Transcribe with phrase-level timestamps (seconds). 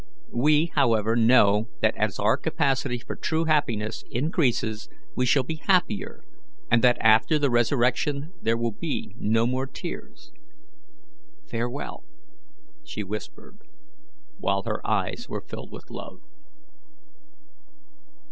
[0.33, 6.23] We, however, know that as our capacity for true happiness increases we shall be happier,
[6.71, 10.31] and that after the resurrection there will be no more tears.
[11.47, 12.03] Farewell,"
[12.83, 13.59] she whispered,
[14.39, 16.19] while her eyes were filled with love.